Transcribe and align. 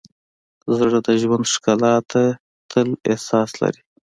زړه 0.77 0.99
د 1.05 1.07
ژوند 1.21 1.45
ښکلا 1.53 1.95
ته 2.11 2.23
تل 2.71 2.87
احساس 3.11 3.49
لري. 3.61 3.81